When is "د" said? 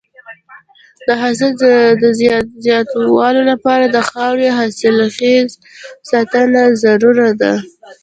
1.07-1.09, 2.03-2.05, 3.87-3.97